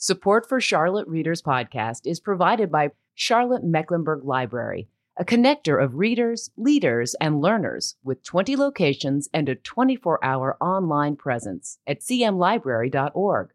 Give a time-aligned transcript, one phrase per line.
[0.00, 6.50] Support for Charlotte Readers Podcast is provided by Charlotte Mecklenburg Library, a connector of readers,
[6.56, 13.50] leaders, and learners with 20 locations and a 24 hour online presence at cmlibrary.org.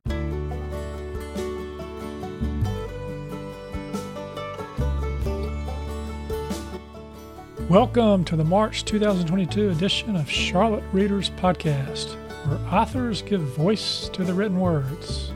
[7.69, 14.25] Welcome to the March 2022 edition of Charlotte Readers Podcast, where authors give voice to
[14.25, 15.31] the written words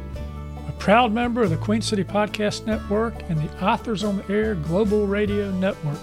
[0.80, 5.06] proud member of the Queen City Podcast Network and the Authors on the Air Global
[5.06, 6.00] Radio Network.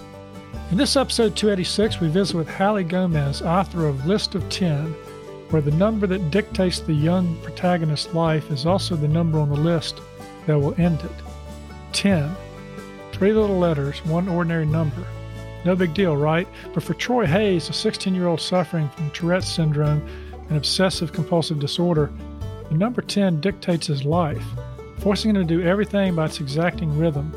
[0.71, 4.85] In this episode 286, we visit with Hallie Gomez, author of List of 10,
[5.49, 9.55] where the number that dictates the young protagonist's life is also the number on the
[9.55, 10.01] list
[10.45, 11.11] that will end it.
[11.93, 12.35] 10.
[13.11, 15.05] Three little letters, one ordinary number.
[15.63, 16.47] No big deal, right?
[16.73, 20.05] But for Troy Hayes, a 16 year old suffering from Tourette's syndrome
[20.49, 22.11] and obsessive compulsive disorder,
[22.69, 24.45] the number 10 dictates his life
[25.05, 27.31] forcing him to do everything by its exacting rhythm.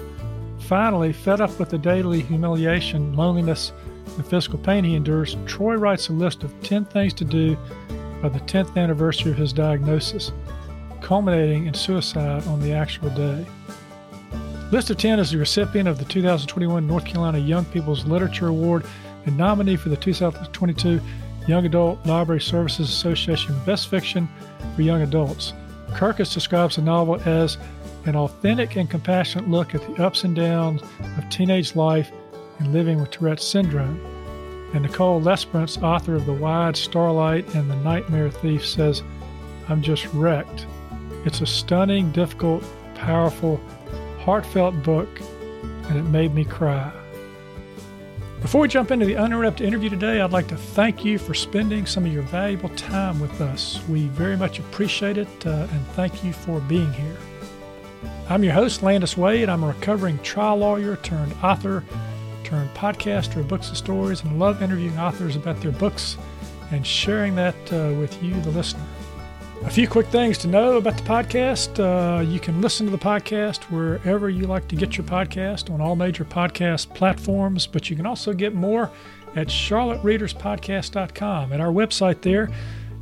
[0.60, 3.72] Finally, fed up with the daily humiliation, loneliness,
[4.16, 7.58] and physical pain he endures, Troy writes a list of 10 things to do
[8.22, 10.32] by the 10th anniversary of his diagnosis,
[11.02, 13.44] culminating in suicide on the actual day.
[14.72, 18.86] List of 10 is the recipient of the 2021 North Carolina Young People's Literature Award
[19.26, 21.02] and nominee for the 2022
[21.46, 24.26] Young Adult Library Services Association Best Fiction
[24.74, 25.52] for Young Adults.
[25.92, 27.58] Kirkus describes the novel as
[28.04, 30.82] an authentic and compassionate look at the ups and downs
[31.16, 32.10] of teenage life
[32.58, 34.00] and living with Tourette's syndrome.
[34.74, 39.02] And Nicole Lesperance, author of The Wide Starlight and The Nightmare Thief, says,
[39.68, 40.66] I'm just wrecked.
[41.24, 42.62] It's a stunning, difficult,
[42.94, 43.60] powerful,
[44.20, 45.08] heartfelt book,
[45.88, 46.92] and it made me cry.
[48.40, 51.86] Before we jump into the uninterrupted interview today, I'd like to thank you for spending
[51.86, 53.80] some of your valuable time with us.
[53.88, 57.16] We very much appreciate it uh, and thank you for being here.
[58.28, 59.48] I'm your host, Landis Wade.
[59.48, 61.82] I'm a recovering trial lawyer turned author
[62.44, 66.16] turned podcaster of books and stories and love interviewing authors about their books
[66.70, 68.86] and sharing that uh, with you, the listener.
[69.64, 71.78] A few quick things to know about the podcast.
[71.78, 75.80] Uh, you can listen to the podcast wherever you like to get your podcast on
[75.80, 78.90] all major podcast platforms, but you can also get more
[79.36, 81.52] at charlottereaderspodcast.com.
[81.52, 82.48] At our website there,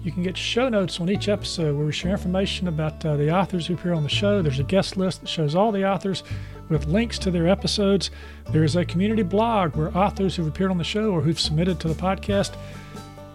[0.02, 3.30] you can get show notes on each episode where we share information about uh, the
[3.30, 4.40] authors who appear on the show.
[4.40, 6.24] There's a guest list that shows all the authors
[6.68, 8.10] with links to their episodes.
[8.50, 11.80] There is a community blog where authors who've appeared on the show or who've submitted
[11.80, 12.56] to the podcast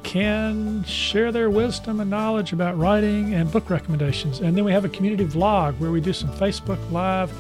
[0.04, 4.40] can share their wisdom and knowledge about writing and book recommendations.
[4.40, 7.32] And then we have a community vlog where we do some Facebook Live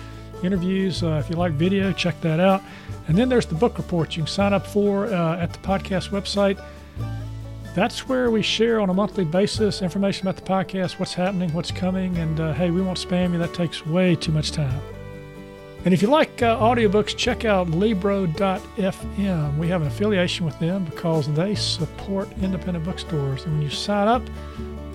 [0.44, 1.04] interviews.
[1.04, 2.62] Uh, if you like video, check that out.
[3.08, 6.10] And then there's the book report you can sign up for uh, at the podcast
[6.10, 6.64] website.
[7.74, 11.72] That's where we share on a monthly basis information about the podcast, what's happening, what's
[11.72, 13.40] coming, and uh, hey, we won't spam you.
[13.40, 14.82] That takes way too much time.
[15.84, 19.58] And if you like uh, audiobooks, check out Libro.fm.
[19.58, 23.46] We have an affiliation with them because they support independent bookstores.
[23.46, 24.22] And when you sign up,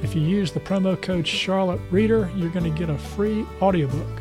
[0.03, 4.21] if you use the promo code Charlotte Reader, you're going to get a free audiobook.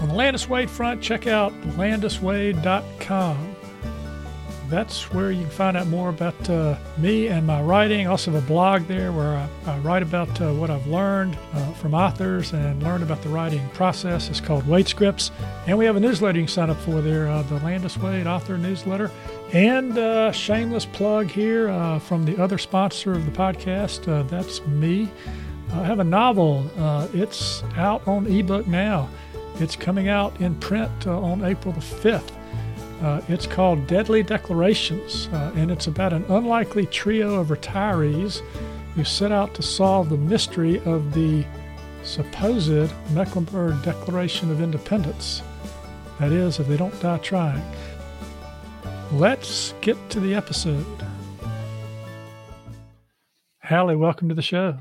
[0.00, 3.55] On the Landis Wade front, check out landiswade.com
[4.68, 8.06] that's where you can find out more about uh, me and my writing.
[8.06, 11.38] I also have a blog there where I, I write about uh, what I've learned
[11.52, 14.28] uh, from authors and learned about the writing process.
[14.28, 15.30] It's called Wade Scripts.
[15.66, 18.26] And we have a newsletter you can sign up for there, uh, the Landis Wade
[18.26, 19.10] Author Newsletter.
[19.52, 24.28] And uh, shameless plug here uh, from the other sponsor of the podcast.
[24.28, 25.08] that's me.
[25.72, 26.70] I have a novel.
[27.14, 29.08] it's out on ebook now.
[29.56, 32.35] It's coming out in print on April the 5th.
[33.02, 38.40] Uh, it's called Deadly Declarations, uh, and it's about an unlikely trio of retirees
[38.94, 41.44] who set out to solve the mystery of the
[42.02, 45.42] supposed Mecklenburg Declaration of Independence.
[46.18, 47.62] That is, if they don't die trying.
[49.12, 50.86] Let's get to the episode.
[53.62, 54.78] Hallie, welcome to the show.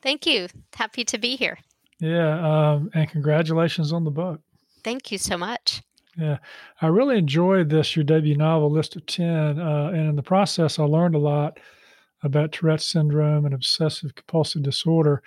[0.00, 0.48] Thank you.
[0.74, 1.58] Happy to be here.
[2.00, 4.40] Yeah, um, and congratulations on the book.
[4.82, 5.82] Thank you so much.
[6.18, 6.38] Yeah,
[6.80, 9.58] I really enjoyed this, your debut novel, List of 10.
[9.58, 11.58] Uh, and in the process, I learned a lot
[12.22, 15.22] about Tourette's syndrome and obsessive compulsive disorder.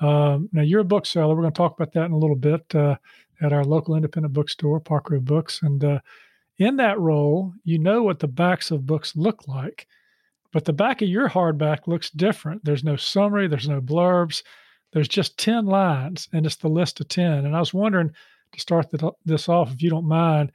[0.00, 1.34] Um, now, you're a bookseller.
[1.34, 2.96] We're going to talk about that in a little bit uh,
[3.40, 5.62] at our local independent bookstore, Park Road Books.
[5.62, 6.00] And uh,
[6.58, 9.86] in that role, you know what the backs of books look like,
[10.52, 12.64] but the back of your hardback looks different.
[12.64, 14.42] There's no summary, there's no blurbs,
[14.92, 17.44] there's just 10 lines, and it's the list of 10.
[17.44, 18.10] And I was wondering,
[18.54, 18.86] to start
[19.24, 20.52] this off, if you don't mind,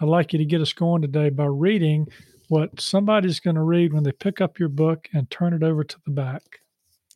[0.00, 2.06] I'd like you to get us going today by reading
[2.48, 5.82] what somebody's going to read when they pick up your book and turn it over
[5.82, 6.42] to the back.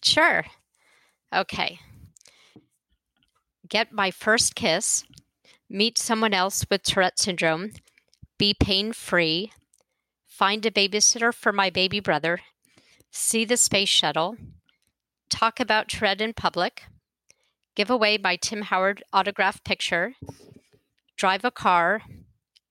[0.03, 0.44] Sure.
[1.35, 1.79] Okay.
[3.69, 5.05] get my first kiss,
[5.69, 7.71] meet someone else with Tourette syndrome,
[8.38, 9.53] be pain free,
[10.26, 12.41] find a babysitter for my baby brother,
[13.11, 14.37] see the space shuttle,
[15.31, 16.83] talk about Tourette in public,
[17.75, 20.15] give away my Tim Howard autograph picture,
[21.17, 22.03] drive a car,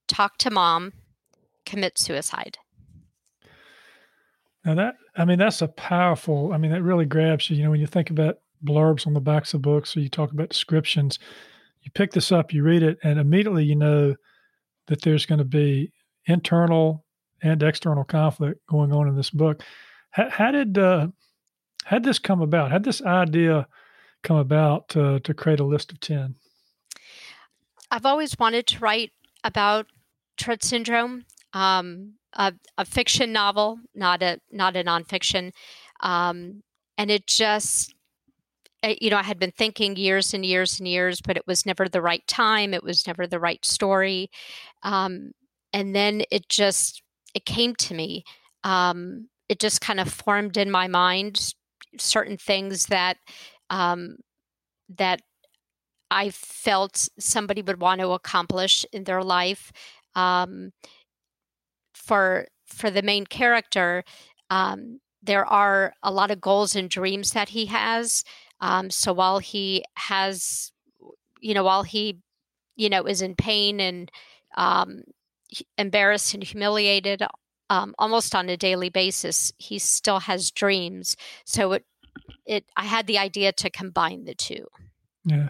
[0.08, 0.94] talk to mom,
[1.66, 2.58] commit suicide.
[4.66, 6.52] Now that I mean that's a powerful.
[6.54, 7.58] I mean that really grabs you.
[7.58, 10.32] You know when you think about blurbs on the backs of books, or you talk
[10.32, 11.20] about descriptions,
[11.82, 14.16] you pick this up, you read it, and immediately you know
[14.88, 15.92] that there's going to be
[16.26, 17.06] internal
[17.42, 19.64] and external conflict going on in this book.
[20.12, 21.08] How, how did uh,
[21.86, 22.72] how did this come about?
[22.72, 23.68] How did this idea
[24.24, 26.36] come about to create a list of ten?
[27.92, 29.12] I've always wanted to write
[29.44, 29.88] about
[30.38, 35.52] Tourette syndrome, um, a, a, fiction novel, not a not a nonfiction,
[36.02, 36.64] um,
[36.98, 37.94] and it just
[38.84, 41.66] eh, you know I had been thinking years and years and years, but it was
[41.66, 42.74] never the right time.
[42.74, 44.30] It was never the right story,
[44.84, 45.32] um,
[45.74, 47.02] and then it just
[47.34, 48.24] it came to me.
[48.64, 51.54] Um, it just kind of formed in my mind
[51.98, 53.18] certain things that
[53.70, 54.18] um,
[54.90, 55.22] that
[56.12, 59.72] I felt somebody would want to accomplish in their life.
[60.16, 60.72] Um,
[61.94, 64.04] for for the main character,
[64.50, 68.24] um, there are a lot of goals and dreams that he has.
[68.62, 70.72] Um, so while he has,
[71.42, 72.20] you know, while he,
[72.76, 74.12] you know, is in pain and
[74.58, 75.02] um,
[75.78, 77.24] embarrassed and humiliated
[77.70, 81.16] um, almost on a daily basis, he still has dreams.
[81.46, 81.86] So it,
[82.50, 84.66] it, I had the idea to combine the two.
[85.24, 85.50] Yeah,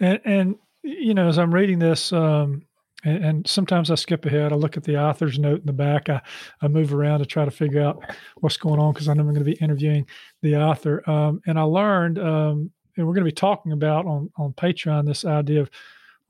[0.00, 2.62] and and you know, as I'm reading this, um,
[3.04, 4.52] and, and, sometimes I skip ahead.
[4.52, 6.08] I look at the author's note in the back.
[6.08, 6.22] I,
[6.62, 8.02] I move around to try to figure out
[8.36, 10.06] what's going on because I know I'm going to be interviewing
[10.40, 11.08] the author.
[11.08, 15.06] Um, and I learned, um, and we're going to be talking about on on Patreon
[15.06, 15.70] this idea of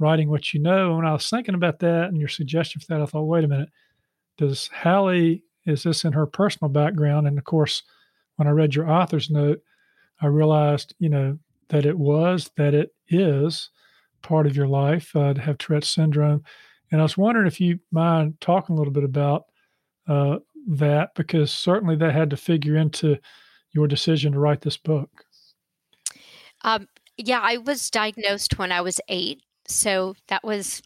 [0.01, 0.89] writing what you know.
[0.89, 3.45] And when I was thinking about that and your suggestion for that, I thought, wait
[3.45, 3.71] a minute,
[4.37, 7.27] does Hallie is this in her personal background?
[7.29, 7.83] And of course,
[8.37, 9.61] when I read your author's note,
[10.21, 11.39] I realized, you know,
[11.69, 13.71] that it was, that it is
[14.23, 16.43] part of your life uh, to have Tourette's syndrome.
[16.91, 19.45] And I was wondering if you mind talking a little bit about
[20.09, 23.19] uh, that, because certainly that had to figure into
[23.73, 25.25] your decision to write this book.
[26.63, 29.43] Um, yeah, I was diagnosed when I was eight.
[29.67, 30.83] So that was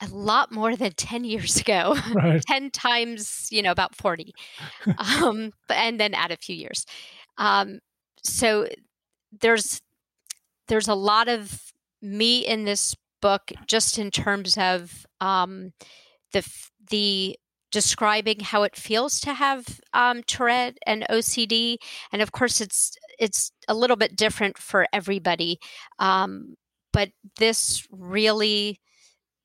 [0.00, 2.42] a lot more than 10 years ago right.
[2.48, 4.34] 10 times you know about 40
[4.98, 6.84] um, and then add a few years
[7.38, 7.78] um,
[8.24, 8.68] so
[9.40, 9.80] there's
[10.68, 15.72] there's a lot of me in this book just in terms of um,
[16.32, 16.46] the
[16.90, 17.38] the
[17.72, 21.76] describing how it feels to have um, Tourette and OCD,
[22.12, 25.58] and of course it's it's a little bit different for everybody.
[25.98, 26.54] Um,
[26.92, 28.80] but this really,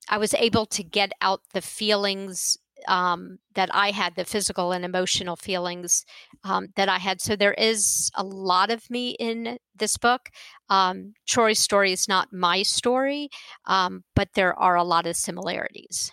[0.10, 4.86] I was able to get out the feelings um, that I had, the physical and
[4.86, 6.06] emotional feelings
[6.44, 7.22] um, that I had.
[7.22, 10.30] So there is a lot of me in this book.
[10.70, 13.30] Um, Troy's story is not my story,
[13.66, 16.12] um, but there are a lot of similarities.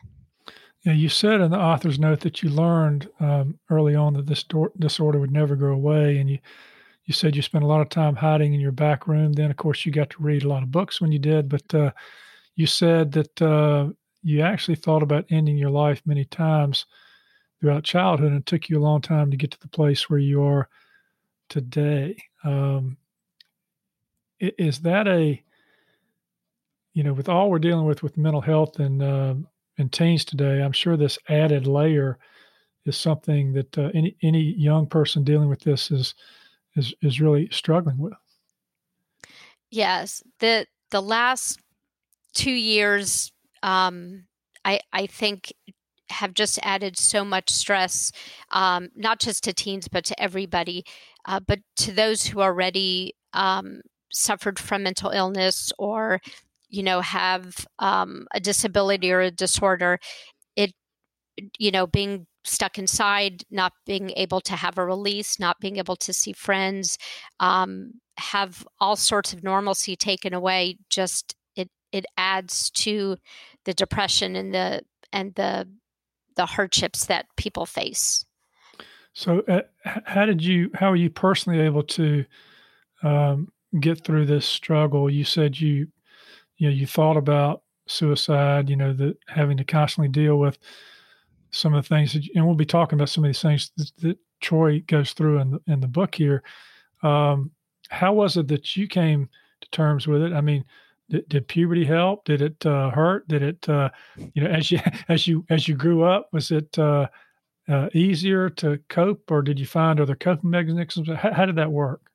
[0.84, 4.44] Yeah, you said in the author's note that you learned um, early on that this
[4.44, 6.38] do- disorder would never go away, and you
[7.06, 9.32] you said you spent a lot of time hiding in your back room.
[9.32, 11.74] Then, of course, you got to read a lot of books when you did, but
[11.74, 11.92] uh,
[12.56, 13.88] you said that uh,
[14.26, 16.86] you actually thought about ending your life many times
[17.60, 20.18] throughout childhood, and it took you a long time to get to the place where
[20.18, 20.68] you are
[21.48, 22.16] today.
[22.42, 22.96] Um,
[24.40, 25.40] is that a
[26.92, 29.34] you know with all we're dealing with with mental health and uh,
[29.78, 32.18] and teens today i'm sure this added layer
[32.84, 36.14] is something that uh, any any young person dealing with this is
[36.74, 38.12] is is really struggling with
[39.70, 41.58] yes the the last
[42.34, 44.24] two years um,
[44.64, 45.52] I, I think
[46.10, 48.12] have just added so much stress,
[48.50, 50.84] um, not just to teens, but to everybody,
[51.26, 53.80] uh, but to those who already um,
[54.12, 56.20] suffered from mental illness or,
[56.68, 59.98] you know, have um, a disability or a disorder.
[60.54, 60.72] It,
[61.58, 65.96] you know, being stuck inside, not being able to have a release, not being able
[65.96, 66.96] to see friends,
[67.40, 71.34] um, have all sorts of normalcy taken away just
[71.96, 73.16] it adds to
[73.64, 75.68] the depression and the and the
[76.36, 78.24] the hardships that people face.
[79.14, 80.70] So, uh, how did you?
[80.74, 82.24] How are you personally able to
[83.02, 83.50] um,
[83.80, 85.08] get through this struggle?
[85.08, 85.88] You said you,
[86.58, 88.68] you know, you thought about suicide.
[88.68, 90.58] You know, that having to constantly deal with
[91.50, 93.90] some of the things, that, and we'll be talking about some of these things that,
[93.98, 96.42] that Troy goes through in the in the book here.
[97.02, 97.52] Um,
[97.88, 99.30] how was it that you came
[99.62, 100.34] to terms with it?
[100.34, 100.64] I mean,
[101.08, 102.24] Did, did puberty help?
[102.24, 103.28] Did it uh, hurt?
[103.28, 103.90] Did it, uh,
[104.34, 107.06] you know, as you as you as you grew up, was it uh,
[107.68, 111.08] uh, easier to cope, or did you find other coping mechanisms?
[111.08, 112.10] How, how did that work?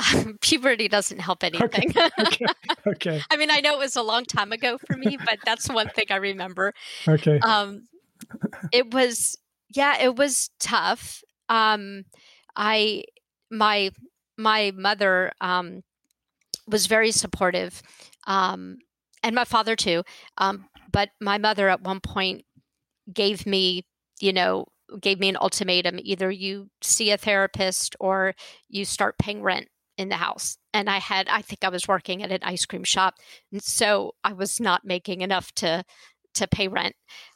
[0.40, 1.92] puberty doesn't help anything.
[2.02, 2.10] Okay.
[2.18, 2.46] okay.
[2.86, 3.22] okay.
[3.30, 5.88] I mean, I know it was a long time ago for me, but that's one
[5.90, 6.72] thing I remember.
[7.06, 7.38] Okay.
[7.40, 7.88] Um,
[8.72, 9.36] it was,
[9.74, 11.22] yeah, it was tough.
[11.48, 12.04] Um,
[12.56, 13.04] I,
[13.50, 13.90] my,
[14.38, 15.82] my mother, um,
[16.66, 17.82] was very supportive,
[18.26, 18.78] um,
[19.22, 20.02] and my father too.
[20.38, 22.44] Um, but my mother at one point
[23.12, 23.84] gave me,
[24.20, 24.66] you know,
[25.00, 28.34] gave me an ultimatum: either you see a therapist or
[28.68, 30.56] you start paying rent in the house.
[30.74, 33.14] And I had, I think I was working at an ice cream shop,
[33.52, 35.84] and so I was not making enough to
[36.34, 36.94] to pay rent.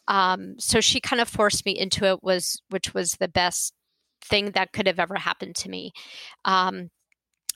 [0.08, 3.74] Um, so she kind of forced me into it, was which was the best
[4.24, 5.92] thing that could have ever happened to me.
[6.44, 6.90] Um,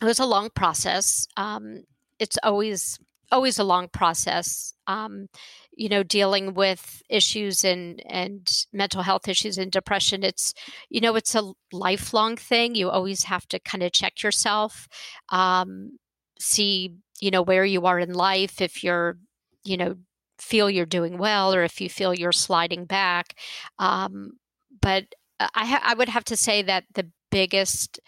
[0.01, 1.27] it was a long process.
[1.37, 1.85] Um,
[2.19, 2.99] it's always
[3.33, 4.75] always a long process.
[4.87, 5.29] Um,
[5.73, 10.23] you know, dealing with issues and and mental health issues and depression.
[10.25, 10.55] It's
[10.89, 12.75] you know, it's a lifelong thing.
[12.75, 14.89] You always have to kind of check yourself,
[15.31, 15.99] um,
[16.39, 18.61] see you know where you are in life.
[18.61, 19.19] If you're
[19.65, 19.97] you know
[20.39, 23.35] feel you're doing well or if you feel you're sliding back.
[23.79, 24.33] Um,
[24.81, 25.05] but
[25.39, 28.01] I, ha- I would have to say that the biggest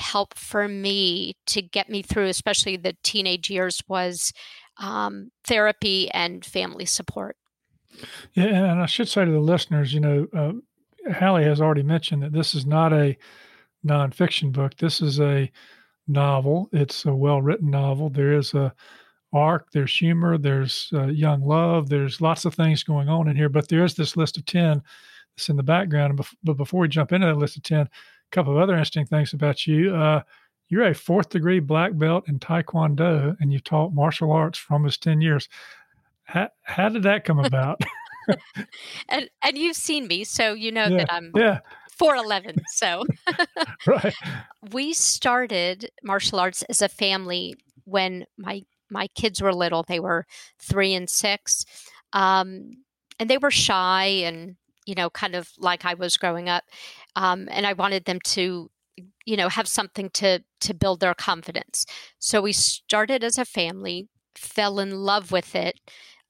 [0.00, 4.32] help for me to get me through, especially the teenage years, was
[4.78, 7.36] um, therapy and family support.
[8.34, 10.52] Yeah, and I should say to the listeners, you know, uh,
[11.12, 13.16] Hallie has already mentioned that this is not a
[13.86, 14.76] nonfiction book.
[14.76, 15.50] This is a
[16.08, 16.68] novel.
[16.72, 18.10] It's a well-written novel.
[18.10, 18.72] There is a
[19.32, 19.70] arc.
[19.72, 20.38] There's humor.
[20.38, 21.88] There's uh, young love.
[21.88, 23.48] There's lots of things going on in here.
[23.48, 24.82] But there is this list of ten
[25.36, 26.18] that's in the background.
[26.18, 27.88] And But before we jump into that list of ten,
[28.30, 29.94] couple of other interesting things about you.
[29.94, 30.22] Uh,
[30.68, 35.02] you're a fourth degree black belt in Taekwondo and you've taught martial arts for almost
[35.02, 35.48] 10 years.
[36.22, 37.80] How, how did that come about?
[39.08, 41.60] and and you've seen me, so you know yeah, that I'm yeah.
[42.00, 42.58] 4'11.
[42.68, 43.04] So
[43.86, 44.14] right.
[44.70, 49.84] we started martial arts as a family when my my kids were little.
[49.86, 50.26] They were
[50.58, 51.64] three and six.
[52.12, 52.72] Um,
[53.18, 54.56] and they were shy and
[54.90, 56.64] you know, kind of like I was growing up.
[57.14, 58.68] Um, and I wanted them to,
[59.24, 61.86] you know, have something to to build their confidence.
[62.18, 65.78] So we started as a family, fell in love with it.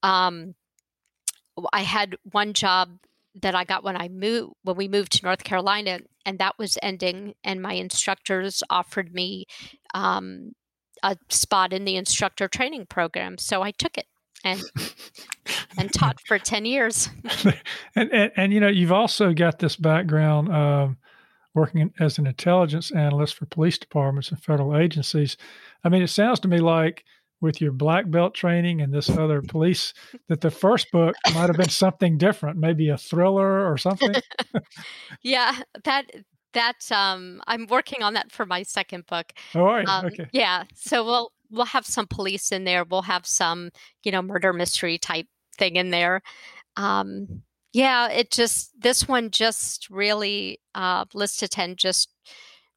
[0.03, 0.55] Um,
[1.73, 2.99] I had one job
[3.41, 6.77] that I got when I moved when we moved to North Carolina, and that was
[6.83, 7.33] ending.
[7.43, 9.47] And my instructors offered me
[9.95, 10.53] um,
[11.03, 14.07] a spot in the instructor training program, so I took it
[14.45, 14.63] and
[15.79, 17.09] and taught for 10 years.
[17.97, 20.97] And, and, and you know you've also got this background um,
[21.55, 25.37] working as an intelligence analyst for police departments and federal agencies.
[25.83, 27.05] I mean it sounds to me like
[27.41, 29.93] with your black belt training and this other police
[30.29, 34.15] that the first book might have been something different maybe a thriller or something.
[35.23, 36.07] Yeah that
[36.53, 39.33] that um i'm working on that for my second book.
[39.55, 39.89] Oh, all right.
[39.89, 40.29] Um, okay.
[40.33, 42.85] yeah so we'll we'll have some police in there.
[42.85, 43.71] We'll have some,
[44.03, 45.27] you know, murder mystery type
[45.57, 46.23] thing in there.
[46.77, 47.43] Um,
[47.73, 52.11] yeah, it just this one just really uh, list to ten just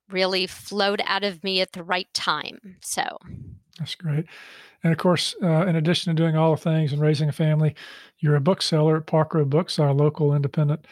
[0.10, 2.78] really flowed out of me at the right time.
[2.82, 3.04] So
[3.80, 4.26] that's great.
[4.84, 7.74] And of course, uh, in addition to doing all the things and raising a family,
[8.20, 10.86] you're a bookseller at Park Road Books, our local independent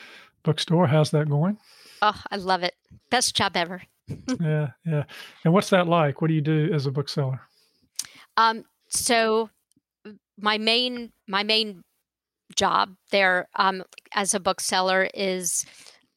[0.43, 0.87] bookstore.
[0.87, 1.57] How's that going?
[2.01, 2.73] Oh, I love it.
[3.09, 3.83] Best job ever.
[4.39, 5.03] yeah, yeah.
[5.43, 6.21] And what's that like?
[6.21, 7.41] What do you do as a bookseller?
[8.41, 9.49] Um, so
[10.37, 11.83] my main my main
[12.55, 13.83] job there um,
[14.13, 15.65] as a bookseller is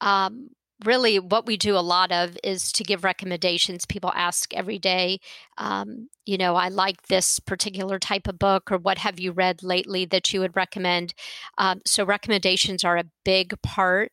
[0.01, 0.49] um,
[0.83, 3.85] really what we do a lot of is to give recommendations.
[3.85, 5.19] People ask every day,
[5.57, 9.63] um, you know, I like this particular type of book, or what have you read
[9.63, 11.13] lately that you would recommend?
[11.57, 14.11] Um, so, recommendations are a big part.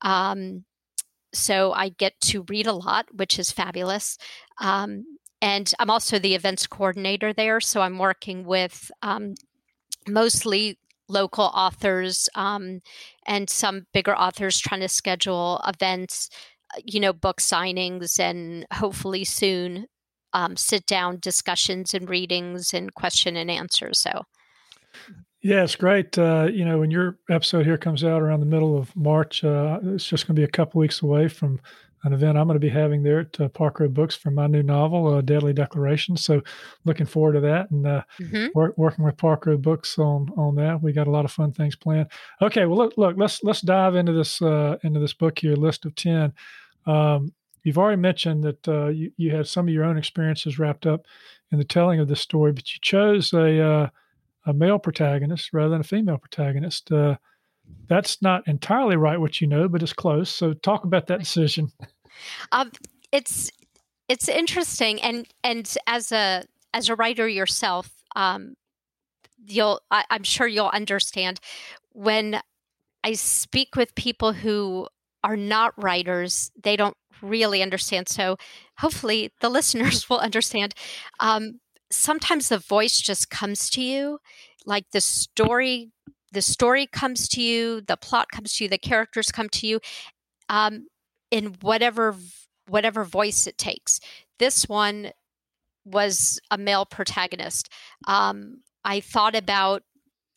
[0.00, 0.64] Um,
[1.34, 4.16] so, I get to read a lot, which is fabulous.
[5.40, 7.60] And I'm also the events coordinator there.
[7.60, 9.34] So I'm working with um,
[10.08, 10.78] mostly
[11.08, 12.80] local authors um,
[13.26, 16.28] and some bigger authors trying to schedule events,
[16.74, 19.86] uh, you know, book signings, and hopefully soon
[20.32, 23.90] um, sit down discussions and readings and question and answer.
[23.92, 24.24] So.
[25.40, 26.18] Yeah, it's great.
[26.18, 29.78] Uh, you know, when your episode here comes out around the middle of March, uh,
[29.84, 31.60] it's just going to be a couple weeks away from
[32.04, 34.46] an event I'm going to be having there at uh, Park Road Books for my
[34.46, 36.16] new novel, uh, Deadly Declaration.
[36.16, 36.42] So,
[36.84, 38.46] looking forward to that and uh, mm-hmm.
[38.54, 40.82] work, working with Park Road Books on on that.
[40.82, 42.08] We got a lot of fun things planned.
[42.40, 45.84] Okay, well, look, look let's let's dive into this uh, into this book here, list
[45.84, 46.32] of ten.
[46.86, 47.32] Um,
[47.64, 51.06] you've already mentioned that uh, you, you had some of your own experiences wrapped up
[51.50, 53.88] in the telling of this story, but you chose a uh,
[54.46, 56.90] a male protagonist rather than a female protagonist.
[56.90, 57.16] Uh,
[57.88, 60.30] that's not entirely right, what you know, but it's close.
[60.30, 61.72] So talk about that decision.
[62.50, 62.72] Um,
[63.12, 63.48] it's
[64.08, 66.42] it's interesting, and and as a
[66.74, 68.54] as a writer yourself, um,
[69.46, 71.38] you'll I, I'm sure you'll understand
[71.92, 72.40] when
[73.04, 74.88] I speak with people who
[75.24, 78.08] are not writers, they don't really understand.
[78.08, 78.36] So
[78.78, 80.74] hopefully the listeners will understand.
[81.20, 81.60] Um,
[81.90, 84.18] sometimes the voice just comes to you,
[84.66, 85.90] like the story.
[86.32, 89.80] The story comes to you, the plot comes to you, the characters come to you,
[90.48, 90.88] um,
[91.30, 92.16] in whatever
[92.68, 93.98] whatever voice it takes.
[94.38, 95.12] This one
[95.84, 97.70] was a male protagonist.
[98.06, 99.82] Um, I thought about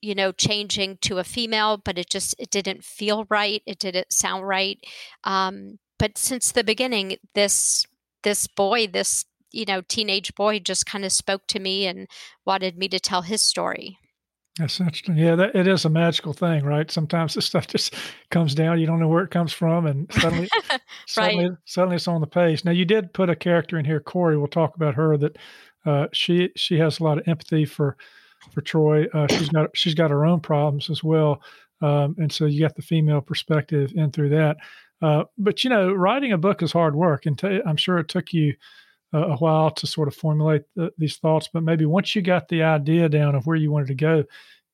[0.02, 4.12] you know changing to a female but it just it didn't feel right it didn't
[4.12, 4.80] sound right
[5.24, 7.86] um, but since the beginning this
[8.24, 12.08] this boy this you know teenage boy just kind of spoke to me and
[12.46, 14.00] wanted me to tell his story
[14.58, 17.96] that's interesting yeah that, it is a magical thing right sometimes this stuff just
[18.32, 20.82] comes down you don't know where it comes from and suddenly right.
[21.08, 24.38] suddenly, suddenly it's on the page now you did put a character in here corey
[24.38, 25.38] we'll talk about her that
[25.86, 27.98] uh, she she has a lot of empathy for
[28.54, 29.06] for Troy.
[29.14, 31.42] Uh, she's got she's got her own problems as well,
[31.82, 34.58] um, and so you got the female perspective in through that.
[35.02, 38.08] Uh, but you know, writing a book is hard work, and i I'm sure it
[38.08, 38.54] took you
[39.14, 41.50] a while to sort of formulate the, these thoughts.
[41.52, 44.24] But maybe once you got the idea down of where you wanted to go,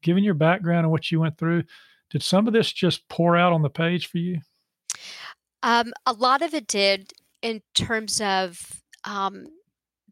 [0.04, 1.64] given your background and what you went through,
[2.10, 4.40] did some of this just pour out on the page for you?
[5.64, 9.48] Um, a lot of it did in terms of um,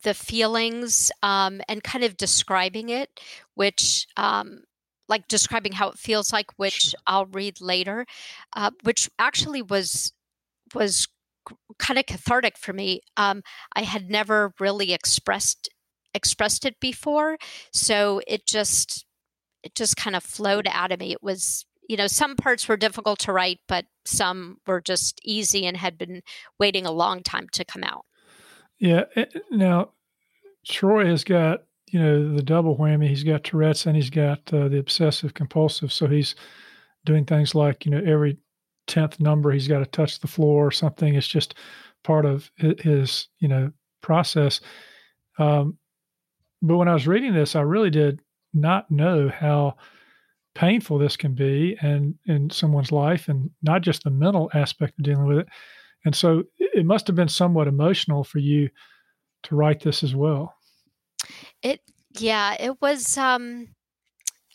[0.03, 3.10] the feelings um, and kind of describing it,
[3.53, 4.63] which um,
[5.08, 6.94] like describing how it feels like, which.
[7.08, 8.05] I'll read later,
[8.55, 10.12] uh, which actually was
[10.74, 11.08] was
[11.80, 13.02] kind of cathartic for me.
[13.18, 13.42] Um,
[13.75, 15.70] I had never really expressed
[16.14, 17.38] expressed it before,
[17.74, 19.06] so it just
[19.64, 21.12] it just kind of flowed out of me.
[21.12, 25.66] It was you know some parts were difficult to write, but some were just easy
[25.66, 26.22] and had been
[26.60, 28.05] waiting a long time to come out.
[28.79, 29.05] Yeah.
[29.16, 29.90] Eh, now,
[30.68, 33.08] Troy has got you know the double whammy.
[33.08, 35.92] He's got Tourette's and he's got uh, the obsessive compulsive.
[35.92, 36.36] So he's
[37.05, 38.38] doing things like you know every
[38.88, 41.16] tenth number he's got to touch the floor or something.
[41.16, 41.56] It's just
[42.04, 43.72] part of his you know
[44.02, 44.62] process.
[45.38, 45.78] Um,
[46.62, 48.22] but when I was reading this, I really did
[48.54, 49.76] not know how
[50.56, 55.04] painful this can be and in someone's life and not just the mental aspect of
[55.04, 55.48] dealing with it.
[56.06, 58.70] And so it must have been somewhat emotional for you
[59.44, 60.56] to write this as well.
[61.62, 61.82] It
[62.18, 63.70] yeah, it was um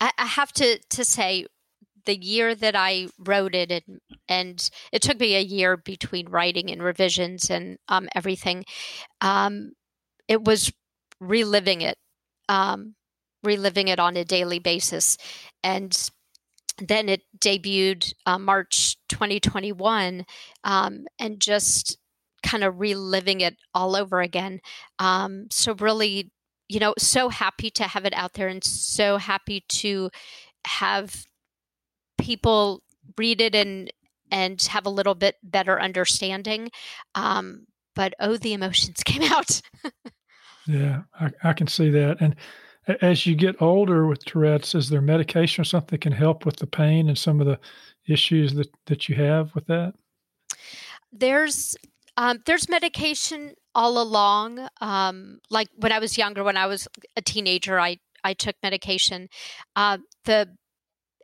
[0.01, 1.47] I, I have to to say
[2.06, 6.70] the year that I wrote it and and it took me a year between writing
[6.70, 8.64] and revisions and um everything.
[9.20, 9.72] Um
[10.28, 10.72] it was
[11.20, 11.98] reliving it.
[12.48, 12.96] Um
[13.42, 15.18] reliving it on a daily basis
[15.64, 16.10] and
[16.78, 20.24] then it debuted uh, March 2021,
[20.64, 21.98] um, and just
[22.42, 24.60] kind of reliving it all over again.
[24.98, 26.30] Um, so really,
[26.68, 30.10] you know, so happy to have it out there, and so happy to
[30.66, 31.26] have
[32.20, 32.83] people
[33.16, 33.92] read it and
[34.30, 36.70] and have a little bit better understanding.
[37.14, 39.61] Um, but oh, the emotions came out.
[40.66, 42.37] yeah, I, I can see that, and
[43.02, 46.56] as you get older with Tourette's, is there medication or something that can help with
[46.56, 47.59] the pain and some of the
[48.09, 49.94] issues that, that you have with that?
[51.12, 51.76] There's
[52.16, 54.66] um, there's medication all along.
[54.80, 59.28] Um, like when I was younger, when I was a teenager, I I took medication.
[59.76, 60.56] Uh, the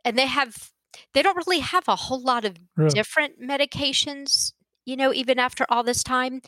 [0.03, 0.71] and they have
[1.13, 2.89] they don't really have a whole lot of really?
[2.89, 4.53] different medications.
[4.85, 6.41] You know, even after all this time,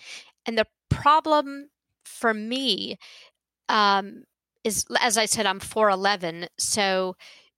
[0.45, 1.69] and the problem
[2.05, 2.97] for me
[3.67, 4.23] um,
[4.63, 7.15] is as I said, I'm four eleven, so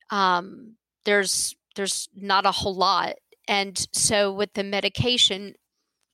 [0.10, 0.76] um,
[1.06, 3.14] there's there's not a whole lot,
[3.48, 5.54] and so with the medication,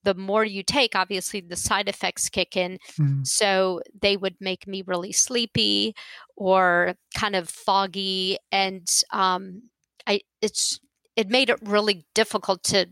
[0.03, 2.77] the more you take, obviously the side effects kick in.
[2.99, 3.25] Mm.
[3.27, 5.95] So they would make me really sleepy
[6.35, 9.63] or kind of foggy, and um,
[10.07, 10.79] I it's
[11.15, 12.87] it made it really difficult to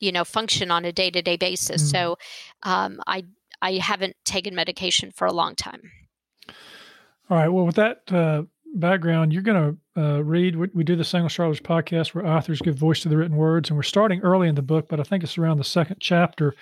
[0.00, 1.82] you know function on a day to day basis.
[1.82, 1.90] Mm.
[1.90, 2.16] So
[2.62, 3.24] um, I
[3.60, 5.90] I haven't taken medication for a long time.
[7.28, 7.48] All right.
[7.48, 8.42] Well, with that uh,
[8.74, 10.56] background, you're going to uh, read.
[10.56, 13.68] We, we, do the Single Astrologers podcast where authors give voice to the written words,
[13.68, 16.54] and we're starting early in the book, but I think it's around the second chapter.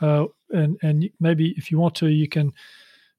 [0.00, 2.52] Uh, and and maybe if you want to, you can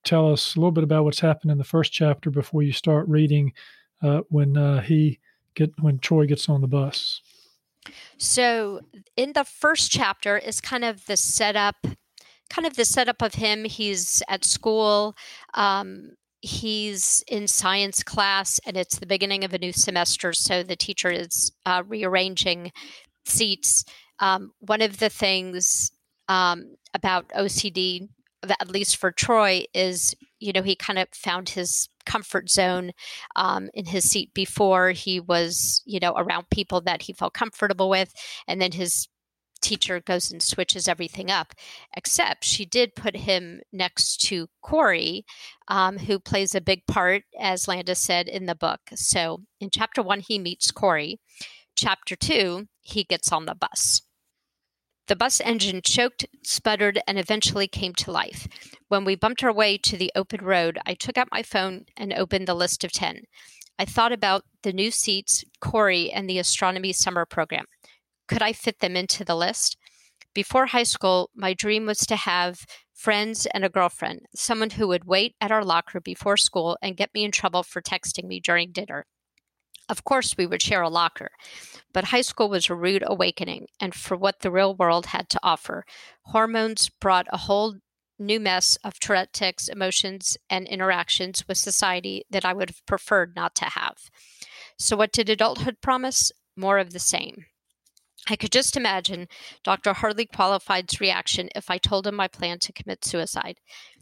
[0.04, 3.08] tell us a little bit about what's happened in the first chapter before you start
[3.08, 3.54] reading
[4.02, 5.20] uh, when uh, he
[5.68, 7.22] get when Troy gets on the bus.
[8.18, 8.82] So,
[9.16, 11.88] in the first chapter is kind of the setup
[12.50, 13.64] kind of the setup of him.
[13.64, 15.16] He's at school.
[15.54, 20.34] Um, he's in science class, and it's the beginning of a new semester.
[20.34, 22.72] So the teacher is uh, rearranging
[23.26, 23.86] seats.
[24.20, 25.92] Um, one of the things
[26.28, 28.10] um, about OCD,
[28.44, 32.92] at least for Troy, is you know he kind of found his comfort zone
[33.36, 37.90] um, in his seat before he was you know around people that he felt comfortable
[37.90, 38.12] with,
[38.48, 39.08] and then his
[39.62, 41.54] teacher goes and switches everything up.
[41.96, 45.26] Except she did put him next to Corey,
[45.68, 48.80] um, who plays a big part, as Landis said in the book.
[48.96, 51.20] So in chapter one, he meets Corey.
[51.76, 54.02] Chapter two, he gets on the bus.
[55.10, 58.48] The bus engine choked, sputtered, and eventually came to life.
[58.90, 62.14] When we bumped our way to the open road, I took out my phone and
[62.14, 63.24] opened the list of 10.
[63.80, 67.66] I thought about the new seats, Corey, and the astronomy summer program.
[68.28, 69.78] Could I fit them into the list?
[70.36, 75.06] Before high school, my dream was to have friends and a girlfriend, someone who would
[75.06, 78.72] wait at our locker before school and get me in trouble for texting me during
[78.72, 79.08] dinner.
[79.90, 81.32] Of course, we would share a locker,
[81.94, 85.40] but high school was a rude awakening and for what the real world had to
[85.42, 85.84] offer.
[86.26, 87.76] Hormones brought a whole
[88.20, 93.56] new mess of Tourette emotions, and interactions with society that I would have preferred not
[93.56, 93.98] to have.
[94.78, 96.32] So, what did adulthood promise?
[96.56, 97.46] More of the same.
[98.28, 99.28] I could just imagine
[99.64, 99.94] Dr.
[99.94, 103.60] Harley Qualified's reaction if I told him my plan to commit suicide.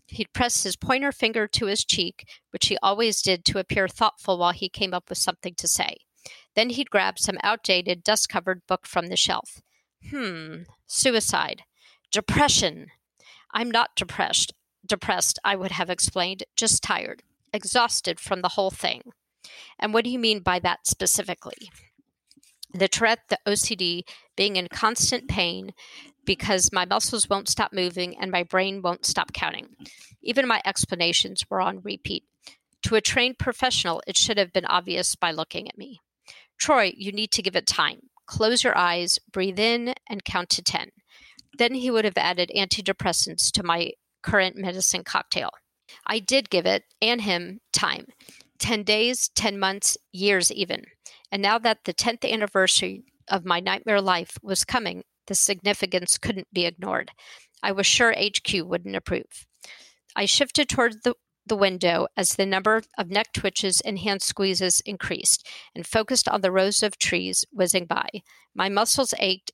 [0.08, 4.38] He'd press his pointer finger to his cheek, which he always did to appear thoughtful
[4.38, 5.98] while he came up with something to say.
[6.56, 9.62] Then he'd grab some outdated, dust covered book from the shelf.
[10.10, 11.64] Hmm, suicide.
[12.12, 12.88] Depression.
[13.54, 14.54] I'm not depressed.
[14.86, 19.12] Depressed, I would have explained, just tired, exhausted from the whole thing.
[19.78, 21.70] And what do you mean by that specifically?
[22.74, 24.04] The Tourette, the OCD,
[24.36, 25.74] being in constant pain,
[26.26, 29.70] because my muscles won't stop moving and my brain won't stop counting.
[30.22, 32.24] Even my explanations were on repeat.
[32.84, 36.02] To a trained professional, it should have been obvious by looking at me.
[36.60, 38.02] Troy, you need to give it time.
[38.26, 40.92] Close your eyes, breathe in, and count to 10.
[41.58, 45.50] Then he would have added antidepressants to my current medicine cocktail.
[46.06, 48.08] I did give it and him time
[48.60, 50.84] 10 days, 10 months, years even.
[51.32, 56.48] And now that the 10th anniversary of my nightmare life was coming, the significance couldn't
[56.54, 57.12] be ignored.
[57.62, 59.46] I was sure HQ wouldn't approve.
[60.16, 64.82] I shifted toward the, the window as the number of neck twitches and hand squeezes
[64.82, 68.08] increased and focused on the rows of trees whizzing by.
[68.56, 69.52] My muscles ached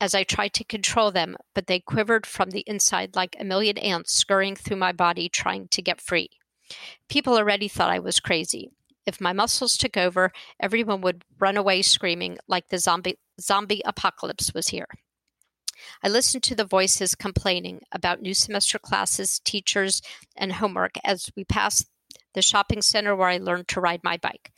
[0.00, 3.78] as I tried to control them, but they quivered from the inside like a million
[3.78, 6.28] ants scurrying through my body trying to get free.
[7.08, 8.70] People already thought I was crazy.
[9.06, 14.52] If my muscles took over, everyone would run away screaming like the zombie zombie apocalypse
[14.54, 14.86] was here.
[16.02, 20.00] I listened to the voices complaining about new semester classes, teachers,
[20.36, 21.86] and homework as we passed
[22.34, 24.52] the shopping center where I learned to ride my bike.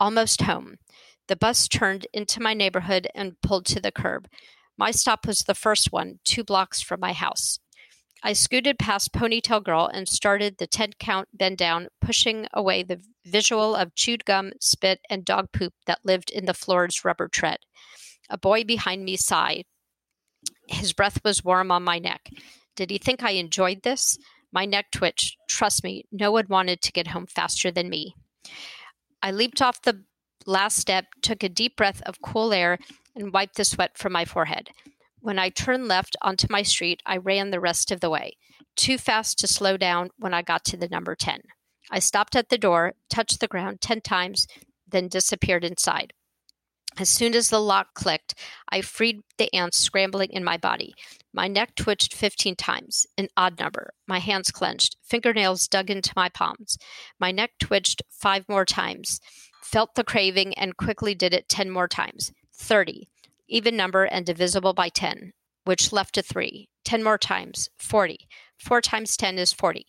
[0.00, 0.76] Almost home.
[1.28, 4.28] The bus turned into my neighborhood and pulled to the curb.
[4.76, 7.60] My stop was the first one, two blocks from my house.
[8.22, 13.00] I scooted past Ponytail Girl and started the 10 count bend down, pushing away the
[13.24, 17.58] visual of chewed gum, spit, and dog poop that lived in the floor's rubber tread.
[18.30, 19.64] A boy behind me sighed,
[20.68, 22.30] his breath was warm on my neck.
[22.76, 24.18] Did he think I enjoyed this?
[24.52, 25.36] My neck twitched.
[25.48, 28.14] Trust me, no one wanted to get home faster than me.
[29.22, 30.04] I leaped off the
[30.46, 32.78] last step, took a deep breath of cool air,
[33.14, 34.70] and wiped the sweat from my forehead.
[35.20, 38.36] When I turned left onto my street, I ran the rest of the way,
[38.76, 41.40] too fast to slow down when I got to the number 10.
[41.90, 44.46] I stopped at the door, touched the ground 10 times,
[44.88, 46.12] then disappeared inside.
[46.96, 48.34] As soon as the lock clicked,
[48.68, 50.94] I freed the ants scrambling in my body.
[51.32, 53.90] My neck twitched 15 times, an odd number.
[54.06, 56.78] My hands clenched, fingernails dug into my palms.
[57.18, 59.20] My neck twitched five more times,
[59.60, 62.32] felt the craving, and quickly did it 10 more times.
[62.54, 63.08] 30,
[63.48, 65.32] even number and divisible by 10,
[65.64, 66.68] which left a 3.
[66.84, 68.28] 10 more times, 40.
[68.58, 69.84] 4 times 10 is 40.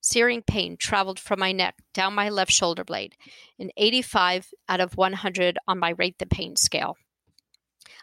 [0.00, 3.14] Searing pain traveled from my neck down my left shoulder blade,
[3.58, 6.96] an 85 out of 100 on my rate the pain scale.